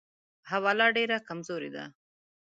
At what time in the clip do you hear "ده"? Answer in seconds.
1.75-1.85